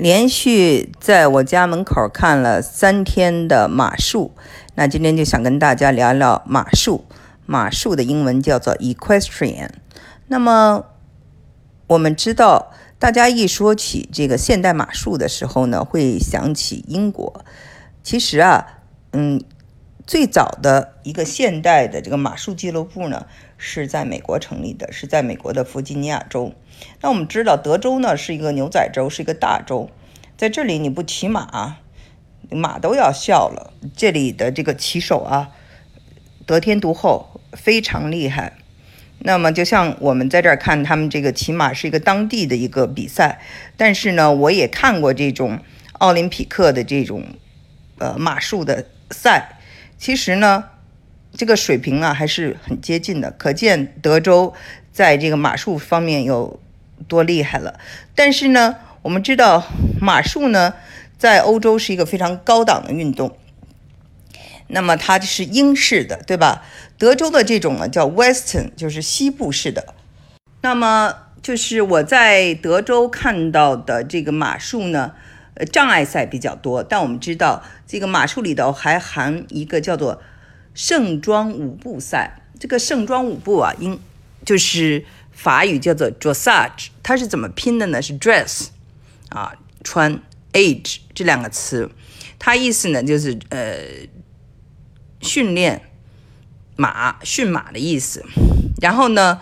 [0.00, 4.32] 连续在我家门口看了三天的马术，
[4.74, 7.04] 那今天就想跟大家聊聊马术。
[7.44, 9.68] 马术的英文叫做 equestrian。
[10.28, 10.86] 那么
[11.86, 17.44] 我们知道，大家一说起这个现代马术的时候呢，会想起英国。
[18.02, 18.78] 其实啊，
[19.12, 19.44] 嗯，
[20.06, 23.26] 最早的一个现代的这个马术俱乐部呢，
[23.58, 26.54] 是在美国成立的，是在美国的弗吉尼亚州。
[27.00, 29.90] 那我们知道，德州呢是一个牛仔州，是一个大州，
[30.36, 31.76] 在这里你不骑马，
[32.50, 33.72] 马都要笑了。
[33.96, 35.50] 这里的这个骑手啊，
[36.46, 38.54] 得天独厚，非常厉害。
[39.22, 43.40] 那么，就像我们在这儿看他们这个骑马是一个当地的一个比赛，
[43.76, 45.58] 但是呢，我也看过这种
[45.92, 47.24] 奥林匹克的这种
[47.98, 49.58] 呃马术的赛，
[49.98, 50.64] 其实呢，
[51.34, 54.54] 这个水平啊还是很接近的，可见德州
[54.90, 56.58] 在这个马术方面有
[57.08, 57.78] 多厉害了。
[58.14, 59.64] 但是呢，我们知道
[60.00, 60.74] 马术呢
[61.18, 63.36] 在欧洲是一个非常高档的运动。
[64.68, 66.62] 那么它是英式的，对吧？
[66.96, 69.94] 德州的这种呢叫 Western，就是西部式的。
[70.62, 75.12] 那么就是我在德州看到的这个马术呢，
[75.54, 76.84] 呃，障碍赛比较多。
[76.84, 80.22] 但我们知道这个马术里头还含一个叫做
[80.74, 82.42] 盛装舞步赛。
[82.60, 83.98] 这个盛装舞步啊，英
[84.44, 85.04] 就是
[85.42, 88.02] 法语叫做 dressage，它是怎么拼的呢？
[88.02, 88.66] 是 dress
[89.30, 90.20] 啊，穿
[90.52, 91.90] age 这两个词，
[92.38, 94.08] 它意思呢就是呃。
[95.22, 95.82] 训练
[96.76, 98.24] 马，驯马的意思。
[98.80, 99.38] 然后呢，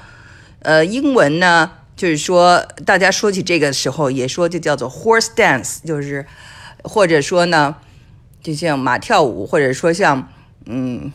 [0.58, 6.26] 呃，英文呢，就是说，大家说起这个时候，也说就叫做 horse dance，就是
[6.82, 7.76] 或者说呢，
[8.42, 10.28] 就像马跳舞，或者说像
[10.66, 11.12] 嗯，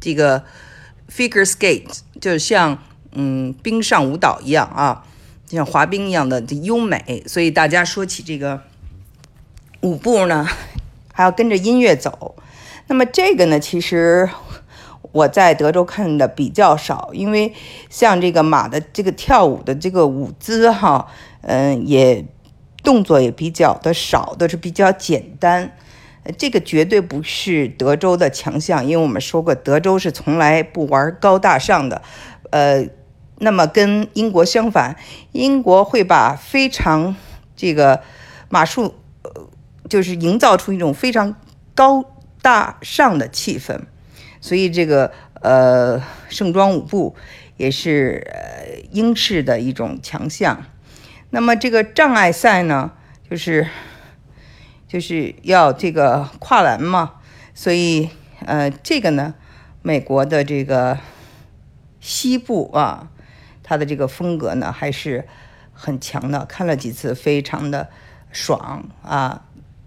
[0.00, 0.42] 这个
[1.08, 5.04] figure skate，就像嗯冰上舞蹈一样啊，
[5.46, 7.22] 就像滑冰一样的优美。
[7.26, 8.60] 所以大家说起这个
[9.80, 10.46] 舞步呢，
[11.12, 12.34] 还要跟着音乐走。
[12.86, 14.28] 那么这个呢，其实
[15.12, 17.54] 我在德州看的比较少，因为
[17.88, 21.08] 像这个马的这个跳舞的这个舞姿哈，
[21.42, 22.24] 嗯，也
[22.82, 25.76] 动作也比较的少，都是比较简单。
[26.38, 32.00] 这个绝对不是德州的强项，因为我们说过，德州是从来不玩高大上的。
[32.50, 32.86] 呃，
[33.42, 34.96] 那么跟英国相反，
[35.32, 37.14] 英国会把非常
[37.54, 38.02] 这个
[38.48, 39.48] 马术，呃，
[39.88, 41.36] 就是营造出一种非常
[41.74, 42.04] 高。
[42.42, 43.82] 大上的气氛，
[44.40, 47.14] 所以这个呃盛装舞步
[47.56, 50.64] 也是呃英式的一种强项。
[51.30, 52.90] 那么这个障碍赛呢，
[53.30, 53.68] 就是
[54.88, 57.12] 就是要这个跨栏嘛，
[57.54, 58.08] 所以
[58.44, 59.34] 呃这个呢，
[59.82, 60.98] 美国的这个
[62.00, 63.08] 西部啊，
[63.72, 65.26] 他的这个风格呢还是
[65.72, 67.88] 很强的，看了几次非常的
[68.30, 69.44] 爽啊。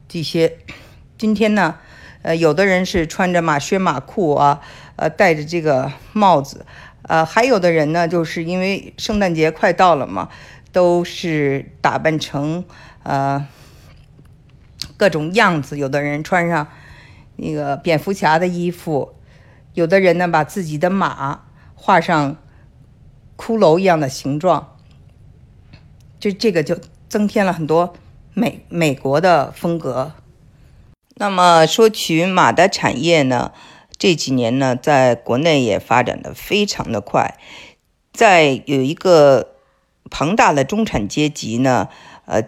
[0.07, 0.57] 这些
[1.19, 1.75] 今天呢。
[2.21, 4.59] 呃，有的人是穿着马靴、马裤啊，
[4.95, 6.65] 呃，戴着这个帽子，
[7.03, 10.29] 呃，还有的人呢，就是因为圣诞节快到了嘛，
[10.71, 12.65] 都是打扮成
[13.03, 13.45] 呃
[14.97, 15.77] 各种样子。
[15.77, 16.67] 有的人穿上
[17.35, 19.13] 那个蝙蝠侠的衣服，
[19.75, 21.43] 有的人呢，把自己的马
[21.75, 22.37] 画上
[23.37, 24.77] 骷髅一样的形状，
[26.19, 26.79] 就这个就
[27.09, 27.93] 增添了很多
[28.33, 30.13] 美美国的风格。
[31.15, 33.53] 那么说起马的产业呢，
[33.97, 37.37] 这几年呢，在国内也发展的非常的快，
[38.11, 39.55] 在有一个
[40.09, 41.87] 庞大的中产阶级呢，
[42.25, 42.43] 呃，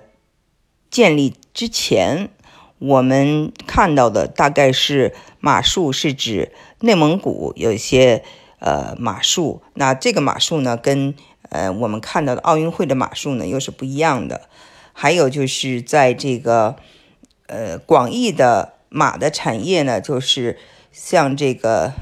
[0.90, 2.30] 建立之前，
[2.80, 8.24] 我们看到的大概是马术是指内蒙古有一些
[8.60, 11.14] 呃马术，那这个马术呢，跟
[11.50, 14.42] 呃我们看到的奥运会的马术呢又是不一样的，
[14.94, 16.76] 还有就是在这个。
[17.50, 20.60] 呃，广义的马的产业呢，就是
[20.92, 21.94] 像这个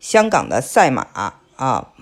[0.00, 1.06] 香港的赛马
[1.54, 1.92] 啊，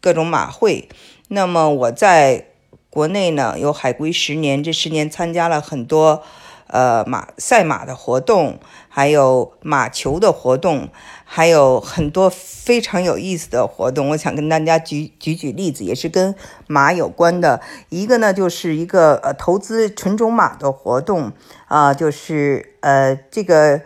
[0.00, 0.88] 各种马会。
[1.28, 2.48] 那么我在
[2.90, 6.24] 国内呢，有海归十年，这十年参加了很多。
[6.66, 8.58] 呃，马赛马的活动，
[8.88, 10.88] 还有马球的活动，
[11.30, 14.08] 还有很多非常有意思的活动。
[14.08, 16.34] 我想跟大家举举举例子，也是跟
[16.66, 17.60] 马有关的。
[17.90, 21.32] 一个呢，就是一个呃投资纯种马的活动
[21.66, 23.82] 啊，就是呃这个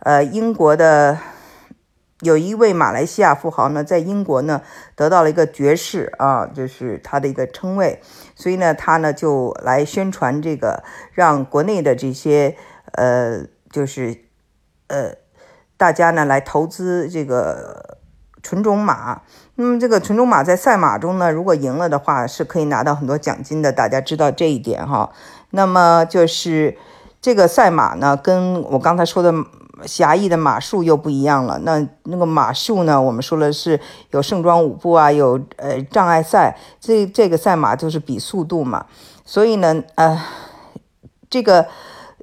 [0.00, 1.18] 呃英国的。
[2.20, 4.62] 有一位马来西亚富豪呢，在英国呢
[4.94, 8.00] 得到了一个爵士啊，就是他的一个称谓，
[8.36, 10.84] 所以呢，他呢就来宣传这个，
[11.14, 12.56] 让国内的这些
[12.92, 14.18] 呃，就是
[14.86, 15.16] 呃，
[15.82, 17.98] 大家呢来投资这个
[18.40, 19.20] 纯种马。
[19.56, 23.72] 那么这个纯种马在赛马中呢，如果赢了的话，是可以拿到很多奖金的。
[23.72, 25.10] 大家知道这一点哈。
[25.50, 26.78] 那么就是
[27.20, 29.34] 这个赛马呢，跟我刚才说的
[29.84, 31.58] 狭义的马术又不一样了。
[31.64, 33.80] 那那个马术呢，我们说了是
[34.12, 36.56] 有盛装舞步啊，有呃障碍赛。
[36.78, 38.86] 这这个赛马就是比速度嘛。
[39.24, 40.16] 所以呢，呃，
[41.28, 41.66] 这个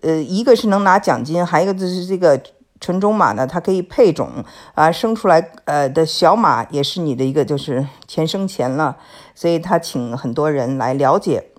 [0.02, 2.42] 呃，一个是能拿奖金，还有一个就是这个。
[2.82, 8.98] 纯种马呢，它可以配种啊，生出来呃的小马也是你的一个就是钱生钱了，
[9.36, 11.52] 所以他请很多人来了解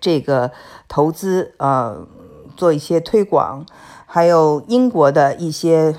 [0.00, 0.52] 这个
[0.88, 1.98] 投资啊，
[2.56, 3.66] 做一些推广，
[4.06, 5.94] 还有英国的一些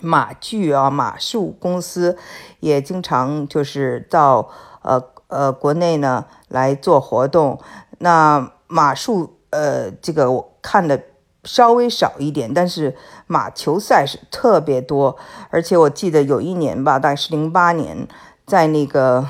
[0.00, 2.16] 马具啊马术公司
[2.60, 4.48] 也经常就是到
[4.82, 7.60] 呃呃国内呢来做活动，
[7.98, 11.02] 那马术呃这个我看的。
[11.48, 12.94] 稍微少一点，但是
[13.26, 15.16] 马球赛是特别多，
[15.48, 18.06] 而且我记得有一年吧，大概是零八年，
[18.46, 19.26] 在那个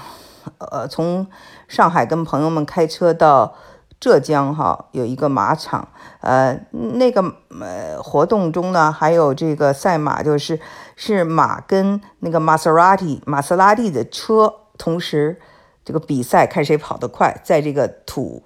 [0.59, 1.25] 呃，从
[1.69, 3.55] 上海跟朋友们开车到
[4.01, 5.87] 浙江哈，有一个马场，
[6.21, 7.23] 呃，那个
[7.61, 10.59] 呃活动中呢，还有这个赛马，就是
[10.97, 15.41] 是马跟那个玛莎拉蒂玛莎拉蒂的车同时
[15.85, 18.43] 这个比赛，看谁跑得快，在这个土。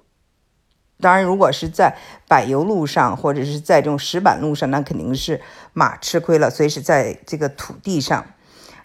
[1.03, 1.97] 当然，如果是在
[2.29, 5.43] 柏油路上，或者是在这种石板路上，那肯定是
[5.75, 6.49] 马吃亏了。
[6.49, 8.25] 所以是在这个土地上，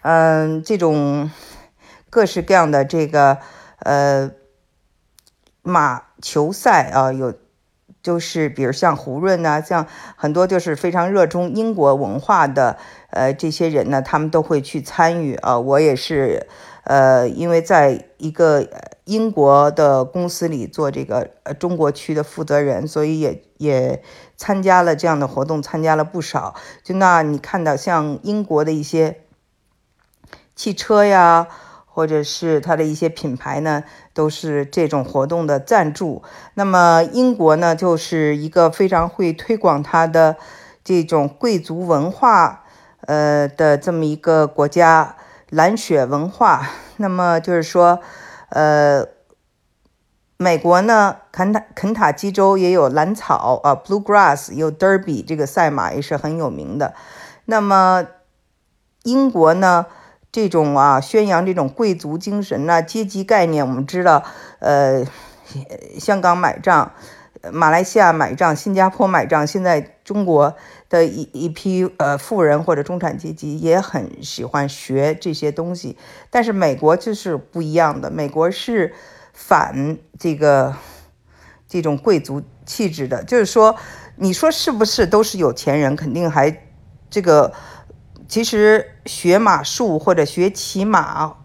[0.02, 1.30] 嗯，这种
[2.10, 3.38] 各式各样的这个
[3.78, 4.30] 呃
[5.62, 7.32] 马球赛啊，有
[8.02, 9.86] 就是比如像胡润呐，像
[10.16, 12.76] 很多就是非常热衷英国文化的
[13.10, 15.58] 呃这些人呢，他们都会去参与啊。
[15.58, 16.46] 我也是。
[16.84, 18.66] 呃，因为在一个
[19.08, 24.02] 英国的公司里做这个呃中国区的负责人，所以也也
[24.36, 26.54] 参加了这样的活动，参加了不少。
[26.84, 29.22] 就那你看到像英国的一些
[30.54, 31.48] 汽车呀，
[31.86, 33.82] 或者是它的一些品牌呢，
[34.12, 36.22] 都是这种活动的赞助。
[36.52, 40.36] 那么英国呢，就是一个非常会推广它的
[40.84, 42.64] 这种贵族文化
[43.06, 45.16] 呃的这么一个国家。
[45.50, 46.68] 蓝血文化，
[46.98, 48.00] 那么就是说，
[48.50, 49.06] 呃，
[50.36, 56.94] 美国呢，肯塔肯塔基州也有蓝草啊，Bluegrass，有 Derby 这个赛马也是很有名的。
[57.46, 58.06] 那么
[59.02, 59.86] 英国呢，
[60.30, 64.22] 这种啊，宣扬这种贵族精神呐，阶级概念，我们知道，
[64.60, 65.04] 呃，
[65.98, 66.92] 香港买账。
[67.52, 70.56] 马来西亚买账，新加坡买账，现在中国
[70.88, 75.96] 的一一批呃富人或者中产阶级也很喜欢学这些东西，
[76.30, 78.94] 但是美国就是不一样的，美国是
[79.32, 80.74] 反这个
[81.68, 83.76] 这种贵族气质的，就是说，
[84.16, 85.94] 你说是不是都是有钱人？
[85.94, 86.64] 肯定还
[87.10, 87.52] 这个，
[88.26, 91.36] 其实学马术或者学骑马，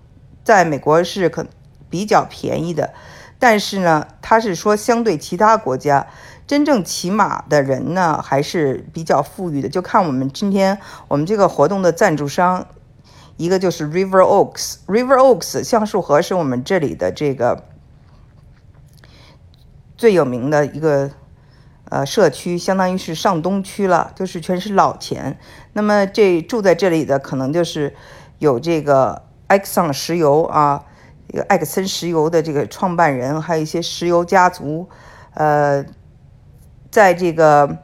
[0.44, 1.46] 在美国是可
[1.90, 2.94] 比较便宜的。
[3.40, 6.08] 但是呢，他是说，相对其他国家，
[6.46, 9.70] 真正骑马的人呢，还是比较富裕的。
[9.70, 12.68] 就看我们今天我们这个活动的赞助商，
[13.38, 17.64] 一个就是 River Oaks，River Oaks 橡树河是我们这里的这个
[19.98, 21.12] 最有名的一个
[21.90, 25.38] 呃社区，相当于是上东区了，就是全是老钱。
[25.74, 27.96] 那么这住在这里的，可能就是
[28.40, 30.86] 有这个 Exxon 石油啊。
[31.30, 34.88] 这个艾克森石油的这个创办人，还有一些石油家族，
[35.34, 35.84] 呃，
[36.94, 37.78] 在这个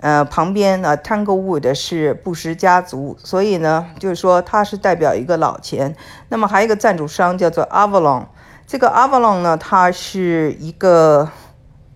[0.00, 5.96] 呃旁边呢，Tanglewood 是布什家族，所以呢，就是说它是代表一个老钱。
[6.28, 8.26] 那么还有一个赞助商叫做 Avalon，
[8.66, 11.30] 这个 Avalon 呢，它是一个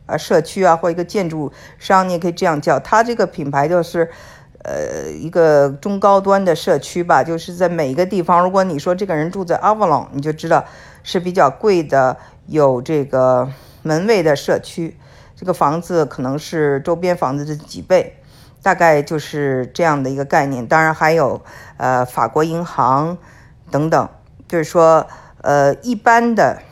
[0.06, 2.80] 呃社区啊，或一个建筑商，你也可以这样叫。
[2.80, 4.10] 它这个品牌就是。
[4.68, 10.64] 呃，一个中高端的社区吧，就是在每一个地方，如果你说这个人住在 Avalon，你就知道
[11.04, 13.48] 是比较贵的，有这个
[13.82, 14.96] 门卫的社区。
[15.36, 18.20] 这个房子可能是周边房子的几倍，
[18.62, 20.66] 大概就是这样的一个概念。
[20.66, 21.42] 当然还有
[21.76, 23.18] 呃法国银行
[23.70, 24.08] 等等，
[24.48, 25.06] 就是说
[25.42, 26.62] 呃一般的，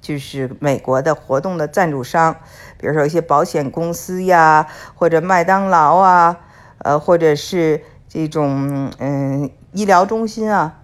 [0.00, 2.36] 就是美国的活动的赞助商。
[2.78, 6.40] 比如说一些保险公司呀，或者麦当劳啊，
[6.78, 10.80] 呃，或者是这种嗯医疗中心啊，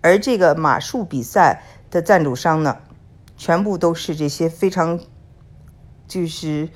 [0.00, 2.78] 而这个马术比赛的赞助商呢，
[3.38, 5.00] 全部都是这些非常
[6.06, 6.68] 就是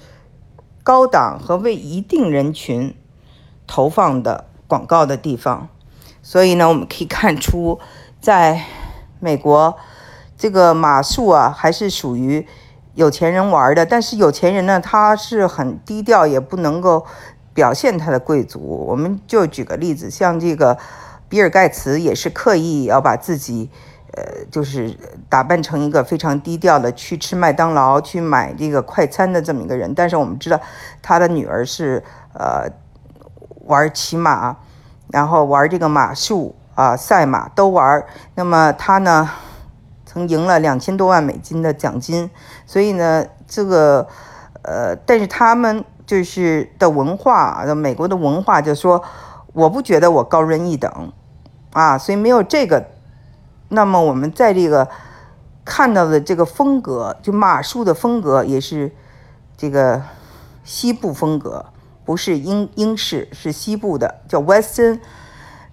[0.83, 2.95] 高档和为一定人群
[3.67, 5.69] 投放的广告的地方，
[6.23, 7.79] 所以呢，我们可以看出，
[8.19, 8.65] 在
[9.21, 9.77] 美国
[10.39, 12.47] 这个马术啊，还是属于。
[12.95, 17.07] 有钱人玩的，但是有钱人呢，他是很低调，也不能够
[17.55, 18.61] 表现他的贵族。
[18.87, 20.77] 我们就举个例子，像这个
[21.27, 23.71] 比尔盖茨也是刻意要把自己，
[24.17, 24.97] 呃，就是
[25.29, 29.95] 打扮成一个非常低调的去吃麦当劳、去买这个快餐的这么一个人。
[29.95, 30.61] 但是我们知道
[31.03, 32.03] 他的女儿是
[32.35, 32.69] 呃
[33.67, 34.57] 玩骑马，
[35.09, 38.05] 然后玩这个马术啊，赛马都玩。
[38.35, 39.29] 那么他呢，
[40.07, 42.31] 曾赢了两千多万美金的奖金。
[42.67, 44.07] 所以呢，这个
[44.63, 45.85] 呃，但是他们。
[46.05, 49.03] 就是的文化，美国的文化就说，
[49.55, 51.13] 我不觉得我高人一等，
[51.73, 52.85] 啊，所以没有这个。
[53.73, 54.89] 那么我们在这个
[55.65, 58.93] 看到的这个风格，就马术的风格也是
[59.57, 60.03] 这个
[60.63, 61.67] 西部风格，
[62.05, 65.01] 不是英英式，是西部的，叫 Western。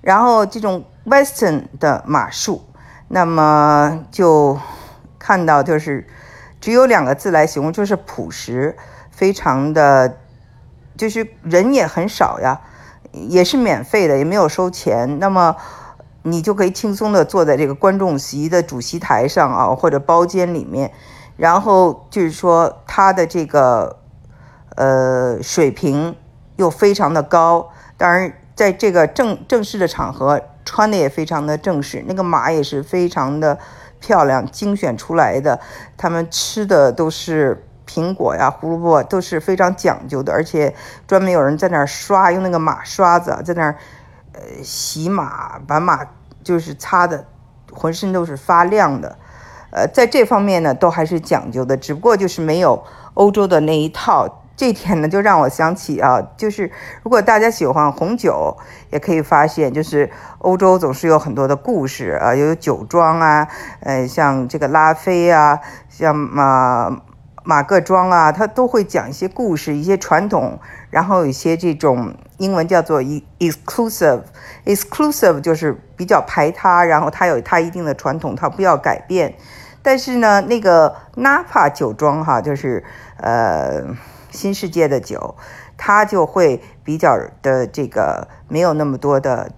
[0.02, 2.64] 然后这种 Western 的马术，
[3.10, 4.58] 那么就
[5.18, 6.08] 看到就是
[6.62, 8.78] 只有两个字来形容，就是朴实，
[9.12, 10.18] 非常的。
[10.98, 12.60] 就是人也很少呀，
[13.14, 15.18] 也是免费的，也没有收钱。
[15.18, 15.56] 那么
[16.32, 20.92] 你就可以轻松的坐在这个观众席的主席台上啊，或者包间里面。
[21.38, 23.98] 然后就是说他的这个
[24.76, 26.16] 呃水平
[26.58, 27.70] 又非常的高。
[27.98, 32.04] 当然，在这个正正式的场合，穿的也非常的正式。
[32.08, 33.58] 那个马也是非常的
[34.00, 35.60] 漂亮，精选出来的。
[35.98, 37.66] 他们吃的都是。
[37.92, 40.76] 苹果呀，胡萝卜都是非常讲究的，而且
[41.08, 43.76] 专门有人在那儿刷，用那个马刷子在那儿，
[44.34, 46.06] 呃，洗马，把马
[46.44, 47.26] 就是擦的
[47.72, 49.18] 浑身都是发亮的，
[49.72, 54.44] 呃，在这方面呢，都还是讲究的，只不过就是没有欧洲的那一套。
[54.56, 56.70] 这点呢，就让我想起啊，就是
[57.02, 58.58] 如果大家喜欢红酒，
[58.92, 63.48] 也可以发现，就是欧洲总是有很多的故事啊，有酒庄啊，
[63.80, 67.02] 呃，像这个拉菲啊，像嘛。
[67.50, 70.60] 马各庄啊，他都会讲一些故事，一些传统，
[70.92, 79.34] 然后有一些这种英文叫做 exclusive，exclusive 就是比较排他，然后他有他一定的传统，他不要改变。
[79.82, 82.84] 但是呢，那个 Napa 酒庄哈，就是
[83.18, 83.84] 呃
[84.30, 85.36] 新世界的酒，
[85.76, 89.52] 它就会比较的这个没有那么多的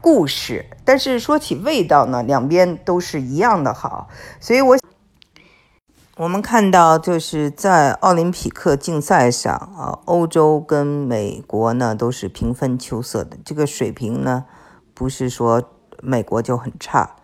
[0.00, 4.08] 故事，但是说起味道呢，两边都是一样的好，
[4.40, 4.79] 所以我。
[6.20, 13.38] 我们看到，就是在奥林匹克竞赛上啊，欧洲跟美国呢都是平分秋色的。
[13.42, 14.44] 这个水平呢，
[14.92, 15.62] 不是说
[16.02, 17.16] 美国就很差。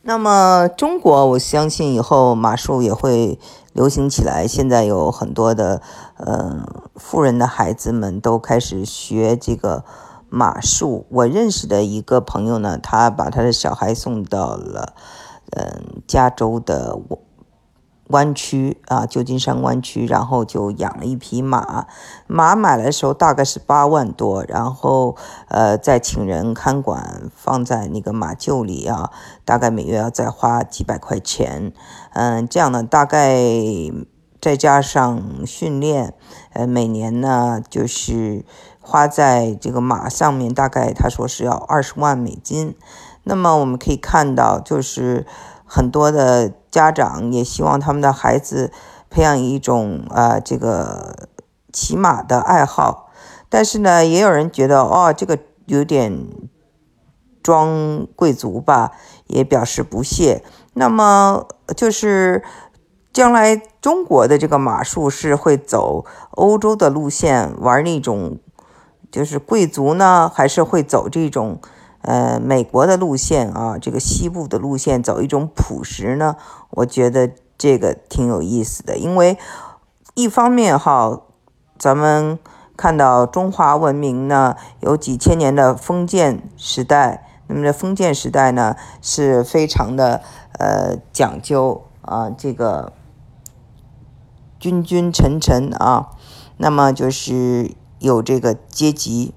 [0.00, 3.38] 那么中国，我相信以后马术也会
[3.74, 4.46] 流行起来。
[4.48, 5.82] 现在有很多的
[6.16, 9.84] 呃富人的孩子们都开始学这个
[10.30, 11.04] 马术。
[11.10, 14.94] 我认识的一个朋友呢，他把他的小孩送到了
[15.50, 17.18] 嗯加州的我。
[18.12, 21.86] 湾区啊，旧金山湾区，然后就养了一匹马。
[22.28, 25.16] 马买来的时候大概是八万多，然后
[25.48, 29.10] 呃再请人看管，放在那个马厩里啊，
[29.44, 31.72] 大概每月要再花几百块钱。
[32.12, 33.36] 嗯，这样呢，大概
[34.40, 36.14] 再加上训练，
[36.52, 38.44] 呃，每年呢就是
[38.80, 42.76] 花在这个马上面，大概他说是要二十万美金。
[43.24, 45.24] 那么我们可以看到，就是
[45.72, 46.52] 很多的。
[46.72, 48.72] 家长也希望他们的孩子
[49.10, 51.28] 培养一种啊这个
[51.70, 53.10] 骑马的爱好，
[53.50, 56.26] 但是呢，也有人觉得哦，这个有点
[57.42, 58.92] 装贵族吧，
[59.26, 60.42] 也表示不屑。
[60.72, 62.42] 那么就是
[63.12, 68.38] 将来中国的这个马术是会走欧洲的路线，玩那种
[69.10, 71.60] 就是贵族呢，还是会走这种？
[72.02, 76.36] 呃，美国的路线啊，这个西部的路线走一种朴实呢，
[76.70, 78.96] 我觉得这个挺有意思的。
[78.96, 79.38] 因为
[80.14, 81.20] 一方面哈，
[81.78, 82.40] 咱们
[82.76, 90.20] 看到中华文明呢有几千年的封建时代，那么这封建时代呢是非常的
[90.58, 92.92] 呃讲究啊，这个
[94.58, 96.10] 君君臣臣啊，
[96.56, 99.32] 那么就是有这个阶级。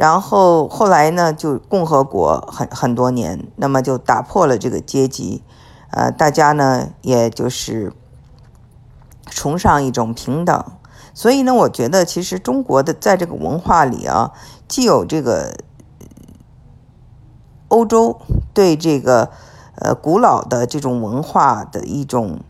[0.00, 5.42] 然后后来呢，就共和国很很多年，那么就打破了这个阶级，
[5.90, 7.92] 呃，大家呢也就是
[9.26, 10.64] 崇尚一种平等。
[11.12, 14.32] 所以呢，我觉得其实中国的在这个文化里啊，
[14.66, 15.52] 既有这个
[17.68, 18.18] 欧洲
[18.54, 19.28] 对这个
[19.74, 22.40] 呃古老的这种文化的一种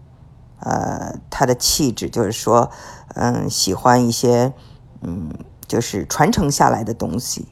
[0.61, 2.71] 呃它的气质，就是说，
[3.17, 4.53] 嗯，喜欢一些
[5.03, 5.35] 嗯。
[5.71, 7.47] 就是传承下来的东西，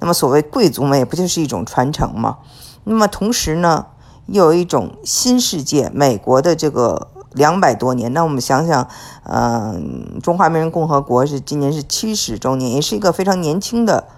[0.00, 2.38] 那么所谓贵族们也不就是一种传承吗？
[2.82, 3.86] 那么同时呢，
[4.26, 8.12] 又有一种新世界，美国的这个两百多年。
[8.12, 8.88] 那我们想想，
[9.22, 14.08] 嗯，中华人共和国是今年是七十周年，也是一个非常年轻的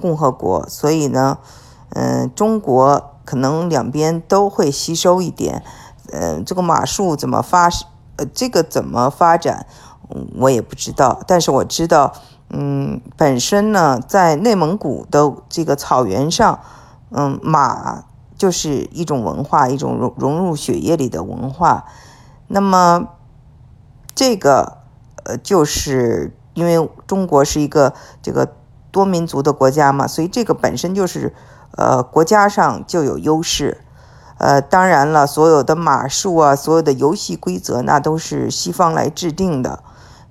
[0.00, 0.66] 共和国。
[0.70, 1.36] 所以呢，
[1.90, 5.62] 嗯，中国可能两边都会吸收一点。
[6.10, 7.68] 嗯，这个马术怎么发，
[8.16, 9.66] 呃，这个怎么发展，
[10.38, 11.20] 我也不知道。
[11.26, 12.12] 但是我知道，
[12.52, 16.60] 嗯，本身呢，在内蒙古的这个草原上，
[17.10, 18.04] 嗯，马
[18.36, 21.86] 就是一种文化，一种融融入血液里的文化。
[22.48, 23.08] 那么，
[24.14, 24.78] 这个，
[25.24, 28.52] 呃，就是因为中国是一个这个
[28.90, 31.34] 多民族的国家嘛，所以这个本身就是，
[31.78, 33.80] 呃，国家上就有优势。
[34.38, 39.82] 呃，当然了，所有的马术啊，所有的游戏规则，那都是西方来制定的，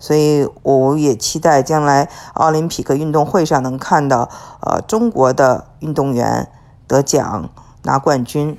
[0.02, 4.28] 所以我也期待将来奥林匹克运动会上能看到，
[4.62, 6.50] 呃，中国的运动员
[6.88, 7.50] 得奖
[7.84, 8.58] 拿冠军。